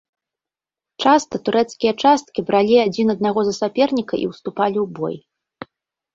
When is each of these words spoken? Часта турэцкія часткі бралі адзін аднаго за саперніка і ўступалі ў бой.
Часта 1.03 1.35
турэцкія 1.49 1.93
часткі 2.05 2.39
бралі 2.47 2.75
адзін 2.85 3.07
аднаго 3.15 3.39
за 3.51 3.55
саперніка 3.61 4.13
і 4.23 4.27
ўступалі 4.33 4.77
ў 4.85 4.87
бой. 4.99 5.15